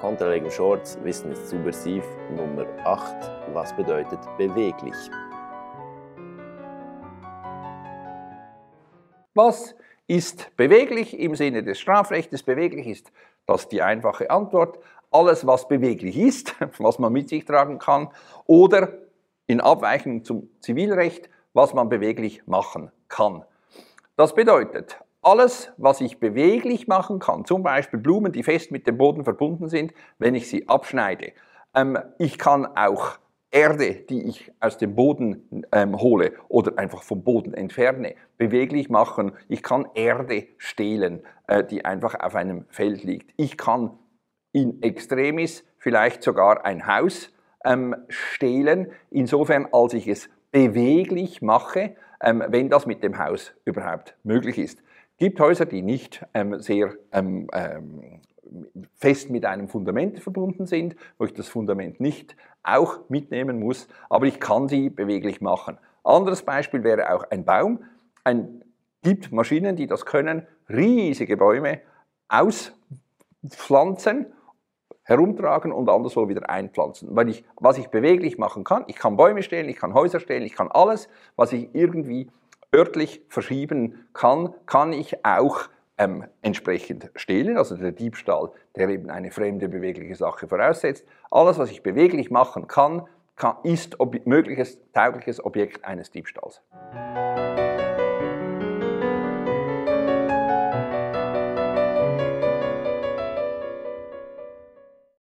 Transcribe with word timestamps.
Konterlegen 0.00 0.50
Shorts, 0.50 0.98
Wissen 1.02 1.30
ist 1.30 1.50
subversiv, 1.50 2.02
Nummer 2.34 2.64
8. 2.84 3.52
Was 3.52 3.76
bedeutet 3.76 4.18
beweglich? 4.38 4.94
Was 9.34 9.74
ist 10.06 10.56
beweglich 10.56 11.18
im 11.18 11.34
Sinne 11.34 11.62
des 11.62 11.78
Strafrechts? 11.78 12.42
Beweglich 12.42 12.86
ist 12.86 13.12
das 13.44 13.68
die 13.68 13.82
einfache 13.82 14.30
Antwort. 14.30 14.78
Alles, 15.10 15.46
was 15.46 15.68
beweglich 15.68 16.16
ist, 16.16 16.54
was 16.78 16.98
man 16.98 17.12
mit 17.12 17.28
sich 17.28 17.44
tragen 17.44 17.78
kann, 17.78 18.08
oder 18.46 18.94
in 19.48 19.60
Abweichung 19.60 20.24
zum 20.24 20.48
Zivilrecht, 20.60 21.28
was 21.52 21.74
man 21.74 21.90
beweglich 21.90 22.46
machen 22.46 22.90
kann. 23.08 23.44
Das 24.16 24.34
bedeutet, 24.34 24.98
alles, 25.22 25.72
was 25.76 26.00
ich 26.00 26.18
beweglich 26.18 26.88
machen 26.88 27.18
kann, 27.18 27.44
zum 27.44 27.62
Beispiel 27.62 27.98
Blumen, 27.98 28.32
die 28.32 28.42
fest 28.42 28.70
mit 28.70 28.86
dem 28.86 28.96
Boden 28.96 29.24
verbunden 29.24 29.68
sind, 29.68 29.92
wenn 30.18 30.34
ich 30.34 30.48
sie 30.48 30.68
abschneide. 30.68 31.32
Ähm, 31.74 31.98
ich 32.18 32.38
kann 32.38 32.66
auch 32.66 33.18
Erde, 33.52 33.94
die 33.94 34.28
ich 34.28 34.52
aus 34.60 34.78
dem 34.78 34.94
Boden 34.94 35.66
ähm, 35.72 36.00
hole 36.00 36.32
oder 36.48 36.78
einfach 36.78 37.02
vom 37.02 37.24
Boden 37.24 37.52
entferne, 37.52 38.14
beweglich 38.38 38.88
machen. 38.88 39.32
Ich 39.48 39.62
kann 39.62 39.88
Erde 39.94 40.46
stehlen, 40.56 41.24
äh, 41.48 41.64
die 41.64 41.84
einfach 41.84 42.14
auf 42.20 42.36
einem 42.36 42.64
Feld 42.68 43.02
liegt. 43.02 43.32
Ich 43.36 43.56
kann 43.56 43.98
in 44.52 44.82
extremis 44.82 45.64
vielleicht 45.78 46.22
sogar 46.22 46.64
ein 46.64 46.86
Haus 46.86 47.32
ähm, 47.64 47.96
stehlen, 48.08 48.92
insofern 49.10 49.68
als 49.72 49.94
ich 49.94 50.06
es 50.06 50.30
beweglich 50.52 51.42
mache, 51.42 51.96
ähm, 52.22 52.42
wenn 52.48 52.68
das 52.68 52.86
mit 52.86 53.02
dem 53.02 53.18
Haus 53.18 53.52
überhaupt 53.64 54.16
möglich 54.24 54.58
ist 54.58 54.82
gibt 55.20 55.38
Häuser, 55.38 55.66
die 55.66 55.82
nicht 55.82 56.26
ähm, 56.34 56.60
sehr 56.60 56.94
ähm, 57.12 57.46
ähm, 57.52 58.20
fest 58.96 59.30
mit 59.30 59.44
einem 59.44 59.68
Fundament 59.68 60.18
verbunden 60.18 60.66
sind, 60.66 60.96
wo 61.18 61.26
ich 61.26 61.34
das 61.34 61.46
Fundament 61.46 62.00
nicht 62.00 62.34
auch 62.64 63.08
mitnehmen 63.08 63.60
muss, 63.60 63.86
aber 64.08 64.26
ich 64.26 64.40
kann 64.40 64.68
sie 64.68 64.90
beweglich 64.90 65.40
machen. 65.40 65.78
Anderes 66.02 66.42
Beispiel 66.42 66.82
wäre 66.82 67.14
auch 67.14 67.24
ein 67.30 67.44
Baum. 67.44 67.84
Ein, 68.24 68.64
gibt 69.02 69.30
Maschinen, 69.30 69.76
die 69.76 69.86
das 69.86 70.04
können, 70.06 70.46
riesige 70.68 71.36
Bäume 71.36 71.80
auspflanzen, 72.28 74.26
herumtragen 75.10 75.72
und 75.72 75.88
anderswo 75.90 76.28
wieder 76.28 76.48
einpflanzen. 76.48 77.08
Weil 77.10 77.28
ich, 77.28 77.44
was 77.56 77.76
ich 77.78 77.88
beweglich 77.88 78.38
machen 78.38 78.62
kann, 78.62 78.84
ich 78.86 78.96
kann 78.96 79.16
Bäume 79.16 79.42
stellen, 79.42 79.68
ich 79.68 79.76
kann 79.76 79.92
Häuser 79.92 80.20
stellen, 80.20 80.44
ich 80.44 80.54
kann 80.54 80.68
alles, 80.68 81.08
was 81.36 81.52
ich 81.52 81.74
irgendwie 81.74 82.28
örtlich 82.74 83.22
verschieben 83.28 84.06
kann, 84.14 84.54
kann 84.66 84.92
ich 84.92 85.24
auch 85.24 85.68
ähm, 85.98 86.24
entsprechend 86.42 87.10
stehlen, 87.16 87.58
also 87.58 87.76
der 87.76 87.90
Diebstahl, 87.90 88.52
der 88.76 88.88
eben 88.88 89.10
eine 89.10 89.32
fremde 89.32 89.68
bewegliche 89.68 90.14
Sache 90.14 90.46
voraussetzt. 90.46 91.04
Alles, 91.30 91.58
was 91.58 91.72
ich 91.72 91.82
beweglich 91.82 92.30
machen 92.30 92.68
kann, 92.68 93.02
kann 93.34 93.56
ist 93.64 93.98
ob 93.98 94.24
mögliches 94.26 94.78
taugliches 94.92 95.44
Objekt 95.44 95.84
eines 95.84 96.12
Diebstahls. 96.12 96.62